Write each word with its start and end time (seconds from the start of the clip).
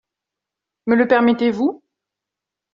Me 0.87 0.95
le 0.95 1.07
permettez-vous? 1.07 1.83